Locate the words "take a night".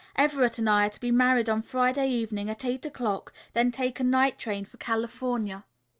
3.71-4.39